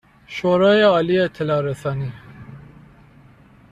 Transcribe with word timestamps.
شورای 0.27 0.81
عالی 0.81 1.19
اطلاع 1.19 1.61
رسانی 1.61 2.11